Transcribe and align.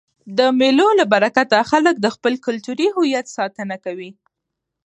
د 0.37 0.39
مېلو 0.59 0.87
له 0.99 1.05
برکته 1.13 1.57
خلک 1.71 1.95
د 2.01 2.07
خپل 2.15 2.33
کلتوري 2.45 2.87
هویت 2.95 3.25
ساتنه 3.37 3.75
کوي. 3.85 4.11